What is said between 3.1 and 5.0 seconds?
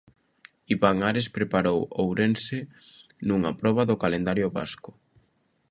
nunha proba do calendario vasco.